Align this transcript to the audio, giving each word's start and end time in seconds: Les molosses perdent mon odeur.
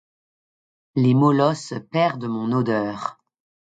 Les 0.95 1.13
molosses 1.13 1.75
perdent 1.91 2.25
mon 2.25 2.51
odeur. 2.53 3.19